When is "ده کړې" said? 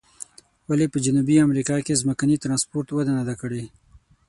3.29-3.63